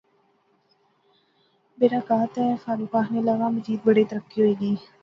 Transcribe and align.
بیرا 1.77 2.01
گا 2.07 2.17
تے 2.33 2.43
فاروق 2.63 2.93
آخنے 3.01 3.19
لاغا 3.27 3.47
مجید 3.55 3.79
بڑی 3.87 4.03
ترقی 4.11 4.37
ہوئی 4.41 4.55
گئی 4.61 4.75